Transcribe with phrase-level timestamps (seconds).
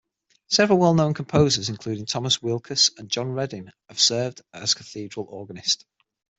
[0.49, 5.85] Several well-known composers, including Thomas Weelkes and John Reading, have served as cathedral organist.